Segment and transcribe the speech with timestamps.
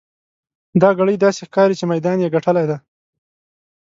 [0.81, 2.77] دا ګړی داسې ښکاري چې میدان یې ګټلی دی.